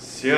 Se 0.00 0.32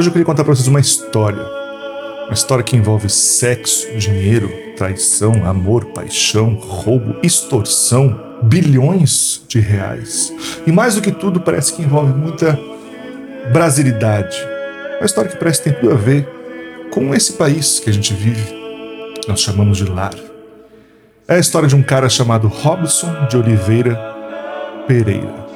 Hoje 0.00 0.08
eu 0.08 0.12
queria 0.12 0.24
contar 0.24 0.44
para 0.44 0.54
vocês 0.54 0.66
uma 0.66 0.80
história. 0.80 1.44
Uma 2.24 2.32
história 2.32 2.64
que 2.64 2.74
envolve 2.74 3.10
sexo, 3.10 3.86
dinheiro, 3.98 4.50
traição, 4.74 5.44
amor, 5.44 5.84
paixão, 5.92 6.54
roubo, 6.54 7.16
extorsão, 7.22 8.18
bilhões 8.42 9.42
de 9.46 9.60
reais. 9.60 10.32
E 10.66 10.72
mais 10.72 10.94
do 10.94 11.02
que 11.02 11.12
tudo, 11.12 11.38
parece 11.38 11.74
que 11.74 11.82
envolve 11.82 12.14
muita 12.14 12.58
brasilidade. 13.52 14.38
Uma 14.98 15.04
história 15.04 15.30
que 15.30 15.36
parece 15.36 15.62
que 15.62 15.68
tem 15.68 15.78
tudo 15.78 15.92
a 15.92 15.96
ver 15.96 16.26
com 16.90 17.14
esse 17.14 17.34
país 17.34 17.78
que 17.78 17.90
a 17.90 17.92
gente 17.92 18.14
vive, 18.14 18.54
que 19.20 19.28
nós 19.28 19.42
chamamos 19.42 19.76
de 19.76 19.84
lar. 19.84 20.14
É 21.28 21.34
a 21.34 21.38
história 21.38 21.68
de 21.68 21.76
um 21.76 21.82
cara 21.82 22.08
chamado 22.08 22.48
Robson 22.48 23.26
de 23.28 23.36
Oliveira 23.36 24.00
Pereira. 24.88 25.50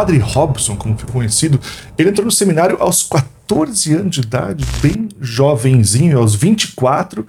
Padre 0.00 0.16
Robson, 0.16 0.76
como 0.76 0.96
ficou 0.96 1.16
conhecido, 1.16 1.60
ele 1.98 2.08
entrou 2.08 2.24
no 2.24 2.32
seminário 2.32 2.78
aos 2.80 3.02
14 3.02 3.92
anos 3.92 4.14
de 4.16 4.20
idade, 4.22 4.64
bem 4.80 5.10
jovenzinho, 5.20 6.18
aos 6.18 6.34
24, 6.34 7.26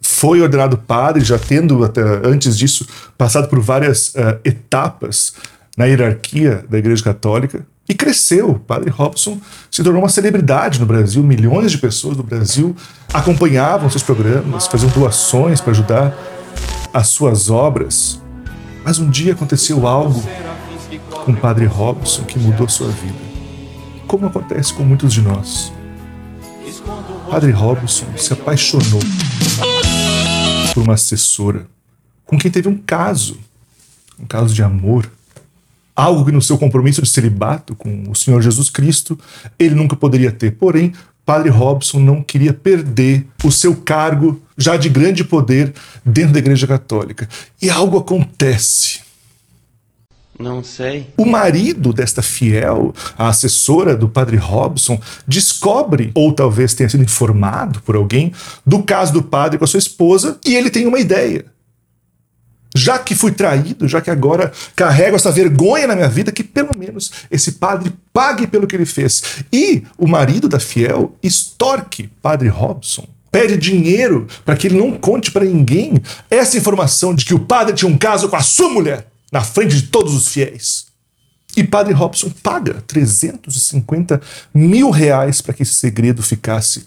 foi 0.00 0.40
ordenado 0.40 0.78
padre, 0.78 1.22
já 1.22 1.38
tendo 1.38 1.84
até 1.84 2.00
antes 2.24 2.56
disso 2.56 2.88
passado 3.18 3.46
por 3.46 3.60
várias 3.60 4.16
eh, 4.16 4.38
etapas 4.46 5.34
na 5.76 5.84
hierarquia 5.84 6.64
da 6.70 6.78
Igreja 6.78 7.04
Católica 7.04 7.66
e 7.86 7.92
cresceu. 7.92 8.52
O 8.52 8.58
padre 8.58 8.88
Robson 8.88 9.38
se 9.70 9.82
tornou 9.82 10.00
uma 10.00 10.08
celebridade 10.08 10.80
no 10.80 10.86
Brasil, 10.86 11.22
milhões 11.22 11.70
de 11.72 11.76
pessoas 11.76 12.16
do 12.16 12.22
Brasil 12.22 12.74
acompanhavam 13.12 13.90
seus 13.90 14.02
programas, 14.02 14.66
faziam 14.66 14.90
doações 14.92 15.60
para 15.60 15.72
ajudar 15.72 16.16
as 16.90 17.08
suas 17.08 17.50
obras. 17.50 18.18
Mas 18.82 18.98
um 18.98 19.10
dia 19.10 19.34
aconteceu 19.34 19.86
algo 19.86 20.24
o 21.32 21.36
padre 21.36 21.66
Robson 21.66 22.24
que 22.24 22.38
mudou 22.38 22.68
sua 22.68 22.88
vida. 22.88 23.18
Como 24.06 24.26
acontece 24.26 24.72
com 24.72 24.84
muitos 24.84 25.12
de 25.12 25.20
nós. 25.20 25.72
Padre 27.30 27.50
Robson 27.50 28.06
se 28.16 28.32
apaixonou 28.32 29.00
por 30.72 30.82
uma 30.82 30.94
assessora 30.94 31.66
com 32.24 32.38
quem 32.38 32.50
teve 32.50 32.68
um 32.68 32.76
caso, 32.76 33.38
um 34.18 34.26
caso 34.26 34.54
de 34.54 34.62
amor. 34.62 35.10
Algo 35.96 36.24
que 36.24 36.32
no 36.32 36.40
seu 36.40 36.56
compromisso 36.56 37.02
de 37.02 37.08
celibato 37.08 37.74
com 37.74 38.04
o 38.08 38.14
Senhor 38.14 38.40
Jesus 38.40 38.70
Cristo 38.70 39.18
ele 39.58 39.74
nunca 39.74 39.96
poderia 39.96 40.30
ter. 40.30 40.52
Porém, 40.52 40.92
Padre 41.26 41.50
Robson 41.50 41.98
não 41.98 42.22
queria 42.22 42.54
perder 42.54 43.26
o 43.44 43.50
seu 43.50 43.76
cargo 43.76 44.40
já 44.56 44.76
de 44.76 44.88
grande 44.88 45.24
poder 45.24 45.74
dentro 46.04 46.32
da 46.32 46.38
Igreja 46.38 46.66
Católica. 46.66 47.28
E 47.60 47.68
algo 47.68 47.98
acontece. 47.98 49.07
Não 50.38 50.62
sei. 50.62 51.08
O 51.16 51.26
marido 51.26 51.92
desta 51.92 52.22
fiel, 52.22 52.94
a 53.16 53.28
assessora 53.28 53.96
do 53.96 54.08
padre 54.08 54.36
Robson, 54.36 55.00
descobre, 55.26 56.12
ou 56.14 56.32
talvez 56.32 56.74
tenha 56.74 56.88
sido 56.88 57.02
informado 57.02 57.82
por 57.82 57.96
alguém, 57.96 58.32
do 58.64 58.82
caso 58.82 59.12
do 59.12 59.22
padre 59.22 59.58
com 59.58 59.64
a 59.64 59.68
sua 59.68 59.78
esposa, 59.78 60.38
e 60.46 60.54
ele 60.54 60.70
tem 60.70 60.86
uma 60.86 61.00
ideia. 61.00 61.44
Já 62.76 62.98
que 62.98 63.16
fui 63.16 63.32
traído, 63.32 63.88
já 63.88 64.00
que 64.00 64.10
agora 64.10 64.52
carrego 64.76 65.16
essa 65.16 65.32
vergonha 65.32 65.88
na 65.88 65.96
minha 65.96 66.08
vida, 66.08 66.30
que 66.30 66.44
pelo 66.44 66.76
menos 66.78 67.10
esse 67.30 67.52
padre 67.52 67.92
pague 68.12 68.46
pelo 68.46 68.66
que 68.66 68.76
ele 68.76 68.86
fez. 68.86 69.42
E 69.52 69.82
o 69.96 70.06
marido 70.06 70.48
da 70.48 70.60
fiel 70.60 71.16
extorque 71.20 72.08
padre 72.22 72.48
Robson. 72.48 73.08
Pede 73.32 73.56
dinheiro 73.56 74.26
para 74.44 74.56
que 74.56 74.68
ele 74.68 74.78
não 74.78 74.92
conte 74.92 75.30
para 75.30 75.44
ninguém 75.44 76.00
essa 76.30 76.56
informação 76.56 77.14
de 77.14 77.24
que 77.24 77.34
o 77.34 77.40
padre 77.40 77.74
tinha 77.74 77.90
um 77.90 77.98
caso 77.98 78.28
com 78.28 78.36
a 78.36 78.42
sua 78.42 78.70
mulher 78.70 79.06
na 79.32 79.42
frente 79.42 79.76
de 79.76 79.82
todos 79.88 80.14
os 80.14 80.28
fiéis. 80.28 80.86
E 81.56 81.64
Padre 81.64 81.92
Robson 81.92 82.30
paga 82.42 82.82
350 82.86 84.20
mil 84.54 84.90
reais 84.90 85.40
para 85.40 85.54
que 85.54 85.62
esse 85.62 85.74
segredo 85.74 86.22
ficasse 86.22 86.84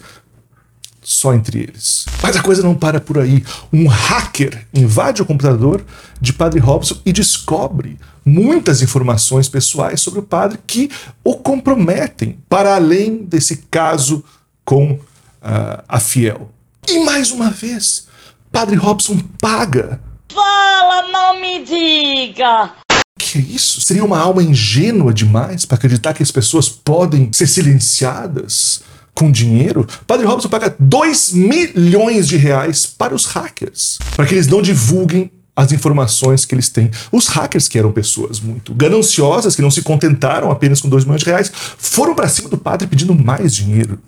só 1.02 1.34
entre 1.34 1.60
eles. 1.60 2.06
Mas 2.22 2.36
a 2.36 2.42
coisa 2.42 2.62
não 2.62 2.74
para 2.74 3.00
por 3.00 3.18
aí. 3.18 3.44
Um 3.72 3.86
hacker 3.88 4.66
invade 4.72 5.20
o 5.20 5.26
computador 5.26 5.84
de 6.20 6.32
Padre 6.32 6.60
Robson 6.60 6.96
e 7.04 7.12
descobre 7.12 7.98
muitas 8.24 8.82
informações 8.82 9.48
pessoais 9.48 10.00
sobre 10.00 10.20
o 10.20 10.22
padre 10.22 10.58
que 10.64 10.88
o 11.24 11.36
comprometem 11.36 12.38
para 12.48 12.76
além 12.76 13.24
desse 13.24 13.56
caso 13.70 14.24
com 14.64 14.98
ah, 15.42 15.82
a 15.88 15.98
fiel. 15.98 16.50
E 16.88 17.00
mais 17.00 17.32
uma 17.32 17.50
vez, 17.50 18.06
Padre 18.50 18.76
Robson 18.76 19.18
paga 19.40 20.00
Fala, 20.32 21.08
não 21.08 21.40
me 21.40 21.64
diga! 21.64 22.70
Que 23.18 23.38
isso? 23.38 23.80
Seria 23.80 24.04
uma 24.04 24.18
alma 24.18 24.42
ingênua 24.42 25.12
demais 25.12 25.64
para 25.64 25.76
acreditar 25.76 26.14
que 26.14 26.22
as 26.22 26.30
pessoas 26.30 26.68
podem 26.68 27.30
ser 27.32 27.46
silenciadas 27.46 28.82
com 29.14 29.30
dinheiro? 29.30 29.86
Padre 30.06 30.26
Robson 30.26 30.48
paga 30.48 30.74
2 30.78 31.32
milhões 31.32 32.26
de 32.26 32.36
reais 32.36 32.86
para 32.86 33.14
os 33.14 33.26
hackers, 33.26 33.98
para 34.16 34.26
que 34.26 34.34
eles 34.34 34.46
não 34.46 34.62
divulguem 34.62 35.30
as 35.54 35.70
informações 35.70 36.44
que 36.44 36.54
eles 36.54 36.70
têm. 36.70 36.90
Os 37.10 37.26
hackers, 37.26 37.68
que 37.68 37.78
eram 37.78 37.92
pessoas 37.92 38.40
muito 38.40 38.74
gananciosas, 38.74 39.54
que 39.54 39.62
não 39.62 39.70
se 39.70 39.82
contentaram 39.82 40.50
apenas 40.50 40.80
com 40.80 40.88
2 40.88 41.04
milhões 41.04 41.20
de 41.20 41.26
reais, 41.26 41.52
foram 41.54 42.14
para 42.14 42.28
cima 42.28 42.48
do 42.48 42.56
padre 42.56 42.86
pedindo 42.86 43.14
mais 43.14 43.54
dinheiro. 43.54 43.98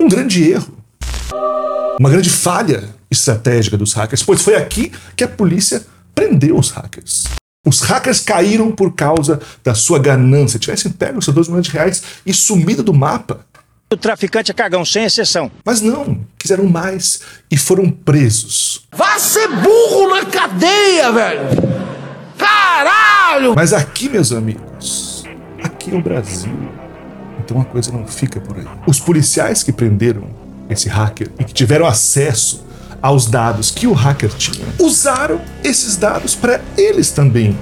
Um 0.00 0.08
grande 0.08 0.50
erro. 0.50 0.78
Uma 1.98 2.08
grande 2.08 2.30
falha 2.30 2.99
estratégica 3.10 3.76
dos 3.76 3.92
hackers, 3.92 4.22
pois 4.22 4.42
foi 4.42 4.54
aqui 4.54 4.92
que 5.16 5.24
a 5.24 5.28
polícia 5.28 5.84
prendeu 6.14 6.56
os 6.56 6.70
hackers. 6.70 7.24
Os 7.66 7.80
hackers 7.82 8.20
caíram 8.20 8.70
por 8.72 8.94
causa 8.94 9.40
da 9.62 9.74
sua 9.74 9.98
ganância. 9.98 10.58
Tivessem 10.58 10.90
pego 10.92 11.18
os 11.18 11.24
seus 11.24 11.34
2 11.34 11.48
milhões 11.48 11.66
de 11.66 11.72
reais 11.72 12.02
e 12.24 12.32
sumido 12.32 12.82
do 12.82 12.94
mapa. 12.94 13.44
O 13.92 13.96
traficante 13.96 14.50
é 14.50 14.54
cagão, 14.54 14.84
sem 14.84 15.04
exceção. 15.04 15.50
Mas 15.64 15.80
não, 15.80 16.24
quiseram 16.38 16.64
mais 16.64 17.20
e 17.50 17.56
foram 17.56 17.90
presos. 17.90 18.86
Vá 18.92 19.18
ser 19.18 19.48
burro 19.48 20.08
na 20.08 20.24
cadeia, 20.24 21.10
velho! 21.12 21.40
Caralho! 22.38 23.54
Mas 23.54 23.72
aqui, 23.72 24.08
meus 24.08 24.32
amigos, 24.32 25.24
aqui 25.62 25.90
é 25.90 25.94
o 25.94 26.00
Brasil. 26.00 26.56
Então 27.40 27.60
a 27.60 27.64
coisa 27.64 27.90
não 27.90 28.06
fica 28.06 28.40
por 28.40 28.56
aí. 28.56 28.66
Os 28.86 29.00
policiais 29.00 29.62
que 29.62 29.72
prenderam 29.72 30.30
esse 30.70 30.88
hacker 30.88 31.28
e 31.38 31.44
que 31.44 31.52
tiveram 31.52 31.84
acesso 31.84 32.64
aos 33.02 33.26
dados 33.26 33.70
que 33.70 33.86
o 33.86 33.92
hacker 33.92 34.30
tinha, 34.30 34.66
usaram 34.78 35.40
esses 35.64 35.96
dados 35.96 36.34
para 36.34 36.60
eles 36.76 37.10
também 37.10 37.56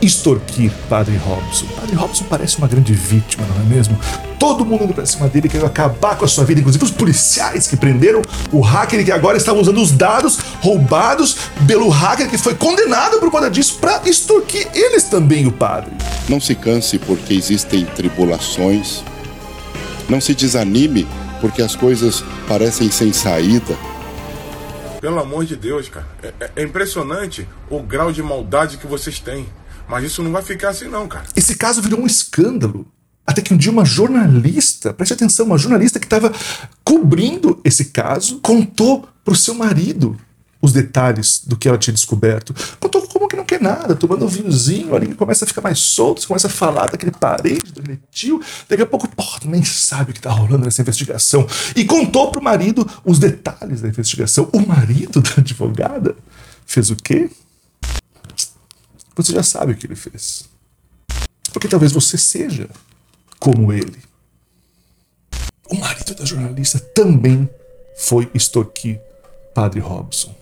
extorquir 0.00 0.70
Padre 0.88 1.16
Robson. 1.16 1.66
Padre 1.76 1.96
Robson 1.96 2.24
parece 2.28 2.58
uma 2.58 2.68
grande 2.68 2.92
vítima, 2.92 3.44
não 3.46 3.62
é 3.62 3.64
mesmo? 3.64 3.98
Todo 4.38 4.64
mundo 4.64 4.84
indo 4.84 4.94
pra 4.94 5.04
cima 5.04 5.28
dele 5.28 5.48
querendo 5.48 5.66
acabar 5.66 6.16
com 6.16 6.24
a 6.24 6.28
sua 6.28 6.44
vida, 6.44 6.60
inclusive 6.60 6.84
os 6.84 6.90
policiais 6.90 7.66
que 7.66 7.76
prenderam 7.76 8.22
o 8.52 8.60
hacker 8.60 9.04
que 9.04 9.10
agora 9.10 9.36
estavam 9.36 9.60
usando 9.60 9.80
os 9.80 9.90
dados 9.90 10.38
roubados 10.60 11.36
pelo 11.66 11.88
hacker 11.88 12.28
que 12.30 12.38
foi 12.38 12.54
condenado 12.54 13.18
por 13.18 13.30
conta 13.30 13.50
disso 13.50 13.78
para 13.80 14.08
extorquir 14.08 14.68
eles 14.72 15.04
também, 15.04 15.46
o 15.46 15.52
padre. 15.52 15.90
Não 16.28 16.40
se 16.40 16.54
canse 16.54 16.98
porque 16.98 17.34
existem 17.34 17.84
tribulações. 17.84 19.02
Não 20.08 20.20
se 20.20 20.34
desanime 20.34 21.06
porque 21.40 21.60
as 21.60 21.74
coisas 21.74 22.22
parecem 22.46 22.90
sem 22.90 23.12
saída. 23.12 23.76
Pelo 25.00 25.18
amor 25.20 25.44
de 25.44 25.56
Deus, 25.56 25.88
cara. 25.88 26.06
É, 26.22 26.32
é- 26.40 26.50
é 26.56 26.62
impressionante 26.62 27.46
o 27.70 27.80
grau 27.82 28.12
de 28.12 28.22
maldade 28.22 28.76
que 28.78 28.86
vocês 28.86 29.18
têm. 29.20 29.46
Mas 29.88 30.04
isso 30.04 30.22
não 30.22 30.30
vai 30.32 30.42
ficar 30.42 30.70
assim, 30.70 30.86
não, 30.88 31.08
cara. 31.08 31.24
Esse 31.34 31.56
caso 31.56 31.80
virou 31.80 32.00
um 32.00 32.06
escândalo. 32.06 32.86
Até 33.26 33.40
que 33.42 33.52
um 33.52 33.56
dia 33.56 33.70
uma 33.70 33.84
jornalista, 33.84 34.92
preste 34.92 35.12
atenção, 35.12 35.46
uma 35.46 35.58
jornalista 35.58 35.98
que 36.00 36.06
estava 36.06 36.32
cobrindo 36.82 37.60
esse 37.64 37.86
caso, 37.86 38.40
contou 38.40 39.06
para 39.24 39.32
o 39.32 39.36
seu 39.36 39.54
marido 39.54 40.16
os 40.60 40.72
detalhes 40.72 41.42
do 41.46 41.56
que 41.56 41.68
ela 41.68 41.78
tinha 41.78 41.94
descoberto. 41.94 42.54
Contou 42.80 43.06
nada, 43.60 43.94
tomando 43.94 44.24
um 44.24 44.28
vinhozinho 44.28 44.94
ali, 44.94 45.14
começa 45.14 45.44
a 45.44 45.48
ficar 45.48 45.60
mais 45.60 45.78
solto, 45.78 46.20
você 46.20 46.26
começa 46.26 46.46
a 46.46 46.50
falar 46.50 46.90
daquele 46.90 47.12
parede, 47.12 47.72
daquele 47.72 48.00
tio, 48.10 48.40
daqui 48.68 48.82
a 48.82 48.86
pouco, 48.86 49.08
tu 49.40 49.48
nem 49.48 49.64
sabe 49.64 50.10
o 50.10 50.14
que 50.14 50.20
tá 50.20 50.30
rolando 50.30 50.64
nessa 50.64 50.82
investigação. 50.82 51.46
E 51.74 51.84
contou 51.84 52.30
pro 52.30 52.42
marido 52.42 52.88
os 53.04 53.18
detalhes 53.18 53.80
da 53.80 53.88
investigação. 53.88 54.48
O 54.52 54.60
marido 54.60 55.20
da 55.22 55.34
advogada 55.38 56.16
fez 56.66 56.90
o 56.90 56.96
quê? 56.96 57.30
Você 59.16 59.32
já 59.32 59.42
sabe 59.42 59.72
o 59.72 59.76
que 59.76 59.86
ele 59.86 59.96
fez. 59.96 60.44
Porque 61.52 61.66
talvez 61.66 61.92
você 61.92 62.16
seja 62.16 62.68
como 63.38 63.72
ele. 63.72 63.98
O 65.68 65.76
marido 65.76 66.14
da 66.14 66.24
jornalista 66.24 66.78
também 66.78 67.48
foi 67.96 68.30
extorquir 68.32 69.00
Padre 69.54 69.80
Robson. 69.80 70.34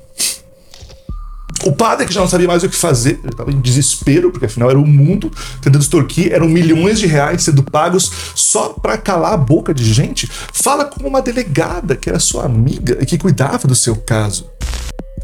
O 1.67 1.73
padre, 1.73 2.07
que 2.07 2.15
já 2.15 2.21
não 2.21 2.29
sabia 2.29 2.47
mais 2.47 2.63
o 2.63 2.69
que 2.69 2.77
fazer, 2.77 3.19
ele 3.25 3.33
estava 3.33 3.51
em 3.51 3.61
desespero, 3.61 4.31
porque 4.31 4.47
afinal 4.47 4.71
era 4.71 4.79
o 4.79 4.87
mundo 4.87 5.33
tentando 5.61 5.83
extorquir, 5.83 6.33
eram 6.33 6.49
milhões 6.49 6.97
de 7.01 7.09
reais 7.09 7.43
sendo 7.43 7.61
pagos 7.65 8.09
só 8.37 8.69
para 8.69 8.97
calar 8.97 9.33
a 9.33 9.37
boca 9.37 9.75
de 9.75 9.93
gente, 9.93 10.31
fala 10.53 10.85
com 10.85 11.05
uma 11.09 11.21
delegada 11.21 11.97
que 11.97 12.09
era 12.09 12.21
sua 12.21 12.45
amiga 12.45 12.99
e 13.01 13.05
que 13.05 13.19
cuidava 13.19 13.67
do 13.67 13.75
seu 13.75 13.97
caso. 13.97 14.49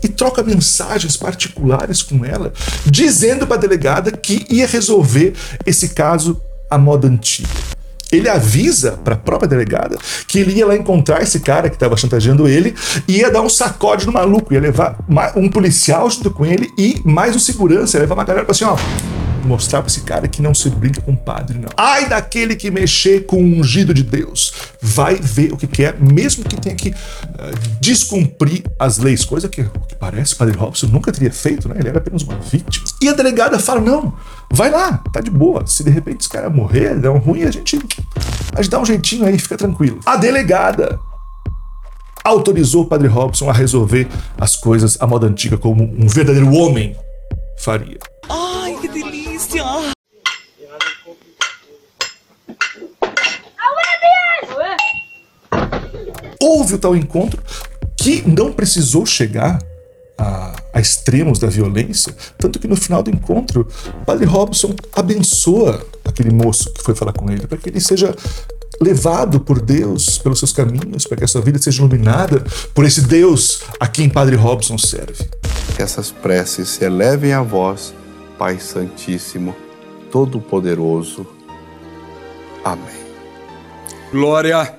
E 0.02 0.08
troca 0.08 0.42
mensagens 0.42 1.16
particulares 1.16 2.02
com 2.02 2.24
ela, 2.24 2.52
dizendo 2.84 3.46
para 3.46 3.54
a 3.54 3.60
delegada 3.60 4.10
que 4.10 4.44
ia 4.50 4.66
resolver 4.66 5.34
esse 5.64 5.90
caso 5.90 6.42
à 6.68 6.76
moda 6.76 7.06
antiga 7.06 7.48
ele 8.12 8.28
avisa 8.28 8.92
para 9.02 9.14
a 9.14 9.16
própria 9.16 9.48
delegada 9.48 9.96
que 10.28 10.38
ele 10.38 10.52
ia 10.52 10.66
lá 10.66 10.76
encontrar 10.76 11.22
esse 11.22 11.40
cara 11.40 11.68
que 11.68 11.76
estava 11.76 11.96
chantageando 11.96 12.46
ele 12.46 12.74
e 13.08 13.18
ia 13.18 13.30
dar 13.30 13.40
um 13.40 13.48
sacode 13.48 14.06
no 14.06 14.12
maluco, 14.12 14.52
ia 14.52 14.60
levar 14.60 14.98
um 15.34 15.48
policial 15.48 16.08
junto 16.10 16.30
com 16.30 16.44
ele 16.44 16.70
e 16.76 17.00
mais 17.04 17.34
um 17.34 17.38
segurança, 17.38 17.96
ia 17.96 18.02
levar 18.02 18.14
uma 18.14 18.24
galera 18.24 18.44
para 18.44 18.52
assim, 18.52 18.64
ó, 18.64 18.76
mostrar 19.46 19.80
para 19.80 19.88
esse 19.88 20.02
cara 20.02 20.28
que 20.28 20.40
não 20.40 20.54
se 20.54 20.68
brinca 20.70 21.00
com 21.00 21.12
o 21.12 21.16
padre, 21.16 21.58
não. 21.58 21.68
Ai 21.76 22.08
daquele 22.08 22.54
que 22.56 22.70
mexer 22.70 23.26
com 23.26 23.36
o 23.36 23.44
ungido 23.44 23.92
de 23.92 24.02
Deus. 24.02 24.52
Vai 24.80 25.16
ver 25.16 25.52
o 25.52 25.56
que, 25.56 25.66
que 25.66 25.84
é, 25.84 25.94
mesmo 25.98 26.44
que 26.44 26.60
tenha 26.60 26.74
que 26.74 26.90
uh, 26.90 26.94
descumprir 27.80 28.62
as 28.78 28.98
leis, 28.98 29.24
coisa 29.24 29.48
que, 29.48 29.64
que 29.64 29.94
parece 29.96 30.34
o 30.34 30.36
padre 30.36 30.56
Robson 30.56 30.86
nunca 30.86 31.12
teria 31.12 31.32
feito, 31.32 31.68
né? 31.68 31.76
Ele 31.78 31.88
era 31.88 31.98
apenas 31.98 32.22
uma 32.22 32.38
vítima. 32.38 32.84
E 33.00 33.08
a 33.08 33.12
delegada 33.12 33.58
fala: 33.58 33.80
não, 33.80 34.12
vai 34.50 34.70
lá, 34.70 35.02
tá 35.12 35.20
de 35.20 35.30
boa. 35.30 35.66
Se 35.66 35.82
de 35.82 35.90
repente 35.90 36.20
esse 36.20 36.28
cara 36.28 36.50
morrer, 36.50 36.94
der 36.98 37.10
um 37.10 37.18
ruim, 37.18 37.42
a 37.42 37.50
gente, 37.50 37.78
a 38.54 38.62
gente 38.62 38.70
dá 38.70 38.80
um 38.80 38.84
jeitinho 38.84 39.26
aí, 39.26 39.38
fica 39.38 39.56
tranquilo. 39.56 40.00
A 40.06 40.16
delegada 40.16 40.98
autorizou 42.24 42.82
o 42.82 42.86
padre 42.86 43.08
Robson 43.08 43.50
a 43.50 43.52
resolver 43.52 44.08
as 44.38 44.56
coisas 44.56 44.96
à 45.00 45.06
moda 45.06 45.26
antiga, 45.26 45.56
como 45.56 45.82
um 45.82 46.06
verdadeiro 46.06 46.52
homem 46.52 46.96
faria. 47.58 47.98
Ai, 48.28 48.76
que 48.80 48.88
delícia! 48.88 49.11
Houve 56.40 56.74
o 56.74 56.78
tal 56.78 56.96
encontro 56.96 57.42
que 57.96 58.26
não 58.26 58.52
precisou 58.52 59.04
chegar 59.04 59.58
a, 60.16 60.56
a, 60.72 60.80
extremos 60.80 61.38
da 61.38 61.48
violência, 61.48 62.14
tanto 62.38 62.58
que 62.58 62.66
no 62.66 62.76
final 62.76 63.02
do 63.02 63.10
encontro, 63.10 63.68
o 64.00 64.04
Padre 64.04 64.24
Robson 64.24 64.74
abençoa 64.94 65.84
aquele 66.04 66.30
moço 66.30 66.72
que 66.72 66.82
foi 66.82 66.94
falar 66.94 67.12
com 67.12 67.30
ele, 67.30 67.46
para 67.46 67.58
que 67.58 67.68
ele 67.68 67.80
seja 67.80 68.14
levado 68.80 69.38
por 69.38 69.60
Deus 69.60 70.18
pelos 70.18 70.38
seus 70.38 70.52
caminhos, 70.52 71.06
para 71.06 71.16
que 71.16 71.24
a 71.24 71.28
sua 71.28 71.40
vida 71.40 71.58
seja 71.58 71.78
iluminada 71.78 72.44
por 72.74 72.84
esse 72.84 73.02
Deus 73.02 73.62
a 73.78 73.86
quem 73.86 74.08
Padre 74.08 74.36
Robson 74.36 74.78
serve. 74.78 75.28
Que 75.76 75.82
essas 75.82 76.10
preces 76.10 76.70
se 76.70 76.84
elevem 76.84 77.32
a 77.32 77.42
vós, 77.42 77.94
Pai 78.38 78.58
Santíssimo, 78.58 79.54
Todo-Poderoso. 80.10 81.26
Amém. 82.64 83.02
Glória 84.10 84.76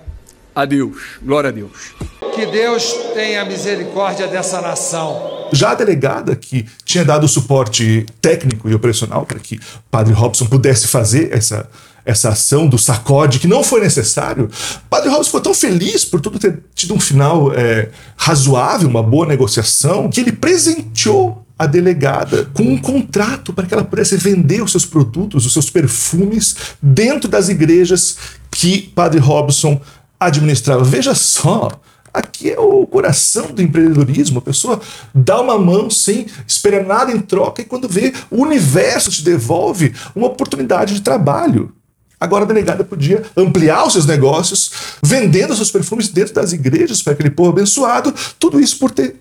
a 0.55 0.65
Deus, 0.65 0.97
glória 1.21 1.49
a 1.49 1.53
Deus. 1.53 1.93
Que 2.35 2.45
Deus 2.45 2.93
tenha 3.13 3.45
misericórdia 3.45 4.27
dessa 4.27 4.61
nação. 4.61 5.47
Já 5.51 5.71
a 5.71 5.75
delegada 5.75 6.35
que 6.35 6.65
tinha 6.83 7.05
dado 7.05 7.27
suporte 7.27 8.05
técnico 8.19 8.69
e 8.69 8.73
operacional 8.73 9.25
para 9.25 9.39
que 9.39 9.59
Padre 9.91 10.13
Robson 10.13 10.45
pudesse 10.45 10.87
fazer 10.87 11.31
essa, 11.31 11.69
essa 12.03 12.29
ação 12.29 12.67
do 12.67 12.77
sacode, 12.77 13.39
que 13.39 13.47
não 13.47 13.63
foi 13.63 13.81
necessário, 13.81 14.49
Padre 14.89 15.09
Robson 15.09 15.25
ficou 15.25 15.41
tão 15.41 15.53
feliz 15.53 16.03
por 16.03 16.19
tudo 16.21 16.39
ter 16.39 16.63
tido 16.73 16.93
um 16.95 16.99
final 16.99 17.53
é, 17.53 17.89
razoável, 18.17 18.89
uma 18.89 19.03
boa 19.03 19.27
negociação, 19.27 20.09
que 20.09 20.21
ele 20.21 20.31
presenteou 20.31 21.42
a 21.57 21.65
delegada 21.65 22.45
com 22.53 22.63
um 22.63 22.77
contrato 22.77 23.53
para 23.53 23.65
que 23.65 23.73
ela 23.73 23.83
pudesse 23.83 24.17
vender 24.17 24.61
os 24.61 24.71
seus 24.71 24.85
produtos, 24.85 25.45
os 25.45 25.53
seus 25.53 25.69
perfumes, 25.69 26.55
dentro 26.81 27.29
das 27.29 27.49
igrejas 27.49 28.17
que 28.51 28.81
Padre 28.81 29.19
Robson 29.19 29.79
administrava. 30.19 30.83
Veja 30.83 31.13
só, 31.13 31.69
aqui 32.13 32.51
é 32.51 32.59
o 32.59 32.85
coração 32.85 33.47
do 33.47 33.61
empreendedorismo. 33.61 34.39
A 34.39 34.41
pessoa 34.41 34.81
dá 35.13 35.41
uma 35.41 35.57
mão 35.57 35.89
sem 35.89 36.27
esperar 36.47 36.83
nada 36.83 37.11
em 37.11 37.19
troca 37.19 37.61
e 37.61 37.65
quando 37.65 37.87
vê, 37.87 38.13
o 38.29 38.41
universo 38.41 39.11
te 39.11 39.23
devolve 39.23 39.93
uma 40.15 40.27
oportunidade 40.27 40.93
de 40.93 41.01
trabalho. 41.01 41.71
Agora 42.19 42.45
a 42.45 42.47
delegada 42.47 42.85
podia 42.85 43.21
ampliar 43.35 43.85
os 43.85 43.93
seus 43.93 44.05
negócios, 44.05 44.71
vendendo 45.03 45.53
seus 45.55 45.69
perfumes 45.69 46.07
dentro 46.07 46.33
das 46.33 46.53
igrejas 46.53 47.01
para 47.01 47.11
aquele 47.11 47.29
povo 47.29 47.49
abençoado, 47.49 48.13
tudo 48.39 48.61
isso 48.61 48.79
por 48.79 48.91
ter 48.91 49.17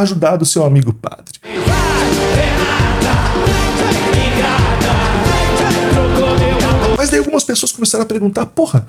ajudado 0.00 0.44
seu 0.44 0.64
amigo 0.64 0.92
padre. 0.92 1.38
Mas 6.96 7.10
daí 7.10 7.18
algumas 7.18 7.44
pessoas 7.44 7.72
começaram 7.72 8.04
a 8.04 8.06
perguntar: 8.06 8.46
porra, 8.46 8.86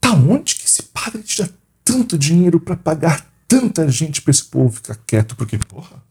tá 0.00 0.12
onde 0.12 0.54
que 0.54 0.64
esse 0.64 0.82
padre 0.84 1.22
tira 1.22 1.48
tanto 1.84 2.16
dinheiro 2.16 2.60
para 2.60 2.76
pagar 2.76 3.26
tanta 3.48 3.88
gente 3.88 4.22
para 4.22 4.30
esse 4.30 4.44
povo 4.44 4.70
ficar 4.70 4.96
quieto? 5.06 5.36
Porque, 5.36 5.58
porra, 5.58 6.02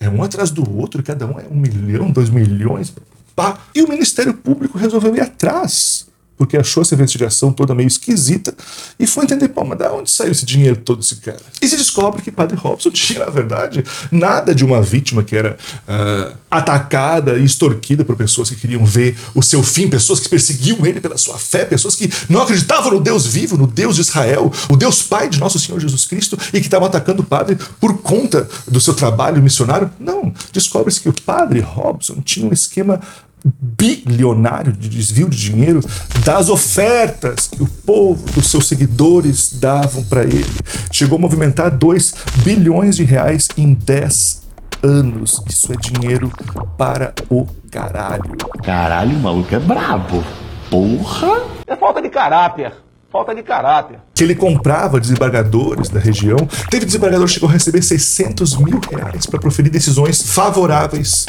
é 0.00 0.08
um 0.08 0.22
atrás 0.22 0.50
do 0.50 0.68
outro, 0.76 1.02
cada 1.02 1.26
um 1.26 1.38
é 1.38 1.46
um 1.50 1.56
milhão, 1.56 2.10
dois 2.10 2.30
milhões. 2.30 2.92
Pá. 3.36 3.58
E 3.74 3.82
o 3.82 3.88
Ministério 3.88 4.34
Público 4.34 4.76
resolveu 4.76 5.14
ir 5.14 5.20
atrás 5.20 6.06
porque 6.36 6.56
achou 6.56 6.82
essa 6.82 6.94
investigação 6.94 7.52
toda 7.52 7.74
meio 7.74 7.86
esquisita 7.86 8.54
e 8.98 9.06
foi 9.06 9.24
entender, 9.24 9.48
pô, 9.48 9.64
mas 9.64 9.78
da 9.78 9.92
onde 9.92 10.10
saiu 10.10 10.32
esse 10.32 10.44
dinheiro 10.44 10.76
todo 10.76 11.00
esse 11.00 11.16
cara? 11.16 11.40
E 11.60 11.68
se 11.68 11.76
descobre 11.76 12.22
que 12.22 12.32
Padre 12.32 12.56
Robson 12.56 12.90
tinha, 12.92 13.20
na 13.20 13.30
verdade, 13.30 13.84
nada 14.10 14.54
de 14.54 14.64
uma 14.64 14.82
vítima 14.82 15.22
que 15.22 15.36
era 15.36 15.56
uh, 15.88 16.36
atacada 16.50 17.38
e 17.38 17.44
extorquida 17.44 18.04
por 18.04 18.16
pessoas 18.16 18.48
que 18.50 18.56
queriam 18.56 18.84
ver 18.84 19.16
o 19.34 19.42
seu 19.42 19.62
fim, 19.62 19.88
pessoas 19.88 20.20
que 20.20 20.28
perseguiam 20.28 20.84
ele 20.84 21.00
pela 21.00 21.16
sua 21.16 21.38
fé, 21.38 21.64
pessoas 21.64 21.94
que 21.94 22.10
não 22.28 22.42
acreditavam 22.42 22.92
no 22.92 23.00
Deus 23.00 23.26
vivo, 23.26 23.56
no 23.56 23.66
Deus 23.66 23.96
de 23.96 24.02
Israel, 24.02 24.52
o 24.68 24.76
Deus 24.76 25.02
Pai 25.02 25.28
de 25.28 25.38
nosso 25.38 25.58
Senhor 25.58 25.78
Jesus 25.80 26.04
Cristo 26.06 26.38
e 26.48 26.60
que 26.60 26.66
estavam 26.66 26.88
atacando 26.88 27.22
o 27.22 27.24
padre 27.24 27.56
por 27.80 27.98
conta 27.98 28.48
do 28.66 28.80
seu 28.80 28.94
trabalho 28.94 29.42
missionário. 29.42 29.90
Não, 29.98 30.32
descobre-se 30.52 31.00
que 31.00 31.08
o 31.08 31.12
Padre 31.12 31.60
Robson 31.60 32.20
tinha 32.24 32.46
um 32.46 32.52
esquema 32.52 33.00
bilionário 33.44 34.72
de 34.72 34.88
desvio 34.88 35.28
de 35.28 35.36
dinheiro 35.36 35.80
das 36.24 36.48
ofertas 36.48 37.48
que 37.48 37.62
o 37.62 37.66
povo, 37.66 38.24
dos 38.32 38.50
seus 38.50 38.68
seguidores 38.68 39.52
davam 39.54 40.04
para 40.04 40.22
ele. 40.22 40.46
Chegou 40.90 41.18
a 41.18 41.20
movimentar 41.20 41.70
2 41.70 42.14
bilhões 42.44 42.96
de 42.96 43.04
reais 43.04 43.48
em 43.56 43.74
10 43.74 44.42
anos. 44.82 45.42
Isso 45.48 45.72
é 45.72 45.76
dinheiro 45.76 46.30
para 46.76 47.14
o 47.28 47.46
caralho. 47.70 48.36
Caralho, 48.62 49.16
o 49.16 49.20
maluco 49.20 49.54
é 49.54 49.58
brabo. 49.58 50.22
Porra! 50.70 51.42
É 51.66 51.76
falta 51.76 52.00
de 52.00 52.08
caráter. 52.08 52.72
Falta 53.10 53.34
de 53.34 53.42
caráter. 53.42 53.98
Que 54.14 54.24
ele 54.24 54.34
comprava 54.34 54.98
desembargadores 54.98 55.90
da 55.90 56.00
região. 56.00 56.38
Teve 56.70 56.86
desembargador 56.86 57.26
que 57.26 57.34
chegou 57.34 57.48
a 57.48 57.52
receber 57.52 57.82
600 57.82 58.56
mil 58.56 58.80
reais 58.90 59.26
para 59.26 59.38
proferir 59.38 59.70
decisões 59.70 60.32
favoráveis 60.32 61.26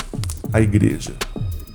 à 0.53 0.62
igreja. 0.62 1.12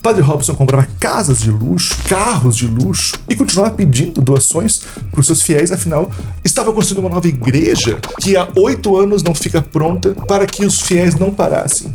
Padre 0.03 0.23
Robson 0.23 0.55
comprava 0.55 0.87
casas 1.01 1.41
de 1.41 1.51
luxo, 1.51 1.97
carros 2.09 2.57
de 2.57 2.67
luxo 2.67 3.17
e 3.29 3.35
continuava 3.35 3.71
pedindo 3.71 4.21
doações 4.21 4.83
para 5.11 5.21
os 5.21 5.27
seus 5.27 5.43
fiéis, 5.43 5.73
afinal, 5.73 6.11
estava 6.45 6.73
construindo 6.73 7.05
uma 7.05 7.15
nova 7.15 7.27
igreja 7.27 7.99
que 8.21 8.37
há 8.37 8.49
oito 8.57 8.97
anos 8.97 9.23
não 9.23 9.35
fica 9.35 9.61
pronta 9.61 10.15
para 10.27 10.47
que 10.47 10.65
os 10.65 10.81
fiéis 10.81 11.15
não 11.15 11.33
parassem 11.33 11.95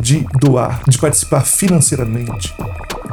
de 0.00 0.24
doar, 0.40 0.82
de 0.88 0.98
participar 0.98 1.40
financeiramente 1.42 2.54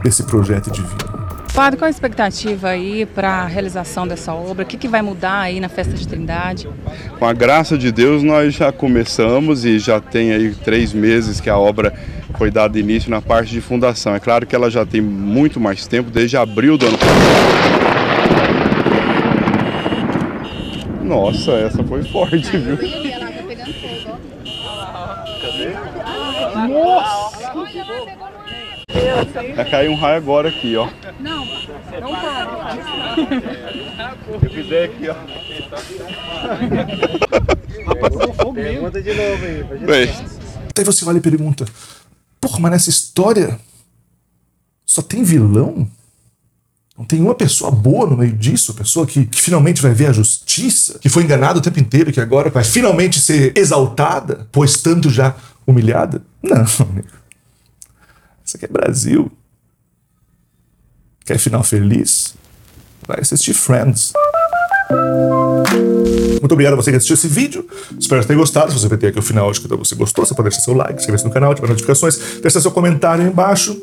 desse 0.03 0.23
projeto 0.23 0.71
divino. 0.71 1.17
Padre, 1.53 1.79
qual 1.79 1.87
a 1.87 1.89
expectativa 1.89 2.69
aí 2.69 3.03
para 3.07 3.41
a 3.41 3.45
realização 3.47 4.07
dessa 4.07 4.31
obra? 4.31 4.63
O 4.63 4.67
que, 4.67 4.77
que 4.77 4.87
vai 4.87 5.01
mudar 5.01 5.39
aí 5.39 5.59
na 5.59 5.67
festa 5.67 5.93
de 5.93 6.07
Trindade? 6.07 6.69
Com 7.17 7.25
a 7.25 7.33
graça 7.33 7.75
de 7.75 7.91
Deus, 7.91 8.21
nós 8.21 8.53
já 8.53 8.71
começamos 8.71 9.65
e 9.65 9.79
já 9.79 9.99
tem 9.99 10.33
aí 10.33 10.53
três 10.53 10.93
meses 10.93 11.41
que 11.41 11.49
a 11.49 11.57
obra 11.57 11.95
foi 12.37 12.51
dado 12.51 12.77
início 12.77 13.09
na 13.09 13.21
parte 13.21 13.51
de 13.51 13.59
fundação. 13.59 14.13
É 14.13 14.19
claro 14.19 14.45
que 14.45 14.55
ela 14.55 14.69
já 14.69 14.85
tem 14.85 15.01
muito 15.01 15.59
mais 15.59 15.87
tempo, 15.87 16.11
desde 16.11 16.37
abril 16.37 16.77
do 16.77 16.85
ano 16.85 16.97
Nossa, 21.03 21.51
essa 21.53 21.83
foi 21.83 22.03
forte, 22.03 22.57
viu? 22.57 22.77
Nossa! 26.69 27.37
Vai 29.55 29.69
cair 29.69 29.89
um 29.89 29.95
raio 29.95 30.17
agora 30.17 30.49
aqui, 30.49 30.75
ó. 30.75 30.87
Não, 31.19 31.45
não 32.01 32.15
para. 32.15 32.77
Eu 34.31 34.39
fizer 34.49 34.83
aqui, 34.85 35.09
ó. 35.09 35.15
Pergunta 38.53 39.01
de 39.01 39.13
novo 39.13 39.45
aí. 39.93 40.09
Daí 40.75 40.85
você 40.85 41.05
olha 41.05 41.17
e 41.17 41.21
pergunta: 41.21 41.65
Porra, 42.39 42.59
mas 42.59 42.71
nessa 42.71 42.89
história 42.89 43.59
só 44.85 45.01
tem 45.01 45.23
vilão? 45.23 45.89
Não 46.97 47.05
tem 47.05 47.21
uma 47.21 47.35
pessoa 47.35 47.69
boa 47.69 48.09
no 48.09 48.17
meio 48.17 48.33
disso, 48.33 48.73
pessoa 48.73 49.05
que, 49.05 49.25
que 49.25 49.39
finalmente 49.39 49.81
vai 49.81 49.93
ver 49.93 50.07
a 50.07 50.13
justiça, 50.13 50.97
que 50.97 51.09
foi 51.09 51.23
enganada 51.23 51.59
o 51.59 51.61
tempo 51.61 51.79
inteiro, 51.79 52.11
que 52.11 52.19
agora 52.19 52.49
vai 52.49 52.63
finalmente 52.63 53.21
ser 53.21 53.55
exaltada, 53.55 54.47
pois 54.51 54.81
tanto 54.81 55.09
já 55.09 55.35
humilhada? 55.65 56.23
Não, 56.41 56.65
amigo. 56.89 57.09
Isso 58.43 58.57
aqui 58.57 58.65
é 58.65 58.69
Brasil. 58.69 59.31
Quer 61.23 61.37
final 61.37 61.63
feliz? 61.63 62.33
Vai 63.05 63.19
assistir 63.19 63.53
Friends. 63.53 64.13
Muito 66.39 66.51
obrigado 66.51 66.73
a 66.73 66.75
você 66.75 66.91
que 66.91 66.97
assistiu 66.97 67.15
esse 67.15 67.27
vídeo. 67.27 67.65
Espero 67.99 68.21
que 68.21 68.27
tenha 68.27 68.39
gostado. 68.39 68.71
Se 68.71 68.79
você 68.79 68.87
vai 68.87 69.09
aqui 69.09 69.19
o 69.19 69.21
final, 69.21 69.49
acho 69.49 69.61
que 69.61 69.67
você 69.67 69.95
gostou. 69.95 70.25
Você 70.25 70.33
pode 70.33 70.49
deixar 70.49 70.63
seu 70.63 70.73
like, 70.73 70.95
inscrever-se 70.95 71.25
no 71.25 71.31
canal, 71.31 71.51
ativar 71.51 71.69
notificações, 71.69 72.39
deixar 72.41 72.61
seu 72.61 72.71
comentário 72.71 73.23
aí 73.23 73.29
embaixo. 73.29 73.81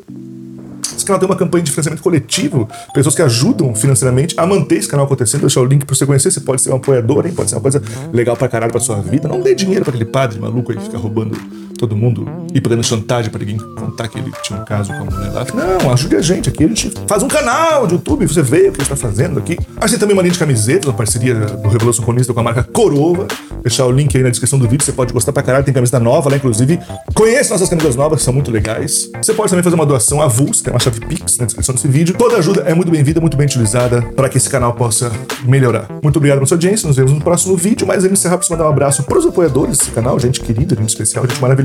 Esse 0.95 1.05
canal 1.05 1.19
tem 1.19 1.29
uma 1.29 1.35
campanha 1.35 1.63
de 1.63 1.71
financiamento 1.71 2.01
coletivo, 2.01 2.69
pessoas 2.93 3.13
que 3.15 3.21
ajudam 3.21 3.75
financeiramente 3.75 4.33
a 4.37 4.45
manter 4.45 4.77
esse 4.77 4.87
canal 4.87 5.05
acontecendo. 5.05 5.41
Vou 5.41 5.47
deixar 5.47 5.61
o 5.61 5.65
link 5.65 5.85
pra 5.85 5.95
você 5.95 6.05
conhecer. 6.05 6.31
Você 6.31 6.39
pode 6.39 6.61
ser 6.61 6.71
um 6.71 6.77
apoiador, 6.77 7.25
hein? 7.25 7.33
Pode 7.33 7.49
ser 7.49 7.55
uma 7.57 7.61
coisa 7.61 7.81
legal 8.13 8.35
pra 8.35 8.47
caralho 8.47 8.71
pra 8.71 8.81
sua 8.81 9.01
vida. 9.01 9.27
Não 9.27 9.41
dê 9.41 9.53
dinheiro 9.53 9.83
pra 9.83 9.93
aquele 9.93 10.09
padre 10.09 10.39
maluco 10.39 10.71
aí 10.71 10.77
que 10.77 10.85
fica 10.85 10.97
roubando 10.97 11.37
todo 11.77 11.95
mundo 11.95 12.27
e 12.53 12.61
fazendo 12.61 12.83
chantagem 12.83 13.31
pra 13.31 13.39
ninguém 13.39 13.57
contar 13.57 14.07
que 14.07 14.17
ele 14.17 14.31
tinha 14.43 14.59
um 14.59 14.65
caso 14.65 14.93
com 14.93 15.01
a 15.01 15.05
mulher 15.05 15.31
lá. 15.31 15.45
Não, 15.53 15.91
ajude 15.91 16.15
a 16.15 16.21
gente 16.21 16.49
aqui. 16.49 16.63
A 16.63 16.67
gente 16.67 16.91
faz 17.07 17.23
um 17.23 17.27
canal 17.27 17.85
de 17.87 17.93
YouTube, 17.93 18.27
você 18.27 18.41
vê 18.41 18.69
o 18.69 18.71
que 18.71 18.81
a 18.81 18.83
gente 18.83 18.89
tá 18.89 18.95
fazendo 18.95 19.39
aqui. 19.39 19.57
A 19.77 19.87
gente 19.87 19.91
tem 19.91 19.99
também 19.99 20.15
uma 20.15 20.21
linha 20.21 20.33
de 20.33 20.39
camisetas, 20.39 20.85
uma 20.85 20.93
parceria 20.93 21.35
do 21.35 21.67
Revolução 21.67 22.03
Comunista 22.03 22.33
com 22.33 22.39
a 22.39 22.43
marca 22.43 22.63
Coroa. 22.63 23.27
Deixar 23.61 23.85
o 23.85 23.91
link 23.91 24.15
aí 24.15 24.23
na 24.23 24.29
descrição 24.29 24.59
do 24.59 24.67
vídeo, 24.67 24.85
você 24.85 24.91
pode 24.91 25.11
gostar 25.11 25.31
pra 25.31 25.41
caralho. 25.43 25.65
Tem 25.65 25.73
camiseta 25.73 25.99
nova 25.99 26.29
lá, 26.29 26.37
inclusive. 26.37 26.79
Conheça 27.13 27.53
nossas 27.53 27.69
camisas 27.69 27.95
novas, 27.95 28.19
que 28.19 28.25
são 28.25 28.33
muito 28.33 28.51
legais. 28.51 29.09
Você 29.21 29.33
pode 29.33 29.49
também 29.49 29.63
fazer 29.63 29.75
uma 29.75 29.85
doação 29.85 30.21
avulsa, 30.21 30.63
tem 30.63 30.73
uma 30.73 30.79
chave 30.79 30.99
Pix 30.99 31.37
na 31.37 31.45
descrição 31.45 31.73
desse 31.73 31.87
vídeo. 31.87 32.15
Toda 32.17 32.37
ajuda 32.37 32.61
é 32.65 32.73
muito 32.73 32.91
bem-vinda, 32.91 33.19
muito 33.19 33.35
bem 33.35 33.45
utilizada 33.45 34.01
para 34.15 34.29
que 34.29 34.37
esse 34.37 34.49
canal 34.49 34.73
possa 34.73 35.11
melhorar. 35.43 35.87
Muito 36.03 36.17
obrigado 36.17 36.37
pela 36.37 36.47
sua 36.47 36.55
audiência, 36.55 36.87
nos 36.87 36.95
vemos 36.95 37.11
no 37.11 37.21
próximo 37.21 37.55
vídeo. 37.57 37.87
Mas 37.87 38.03
de 38.03 38.09
encerrar, 38.09 38.37
preciso 38.37 38.55
mandar 38.55 38.69
um 38.69 38.71
abraço 38.71 39.03
pros 39.03 39.25
apoiadores 39.25 39.77
desse 39.77 39.91
canal, 39.91 40.19
gente 40.19 40.41
querida, 40.41 40.75
gente 40.75 40.89
especial, 40.89 41.25
gente 41.27 41.41
maravilhosa, 41.41 41.64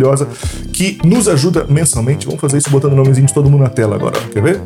que 0.73 0.99
nos 1.05 1.29
ajuda 1.29 1.67
mensalmente. 1.69 2.27
Vamos 2.27 2.41
fazer 2.41 2.59
isso 2.59 2.71
botando 2.71 2.93
o 2.93 2.97
nomezinho 2.97 3.27
de 3.27 3.35
todo 3.35 3.51
mundo 3.51 3.63
na 3.63 3.71
tela 3.71 3.97
agora, 3.97 4.19
quer 4.33 4.43
ver? 4.43 4.61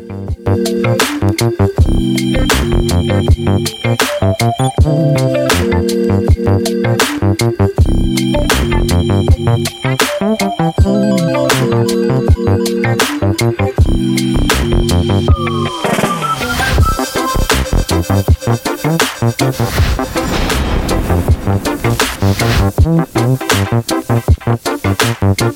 Thank 22.37 23.39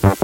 you. 0.03 0.18